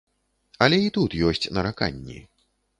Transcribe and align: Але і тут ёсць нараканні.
Але 0.67 0.79
і 0.85 0.89
тут 0.97 1.17
ёсць 1.29 1.43
нараканні. 1.61 2.19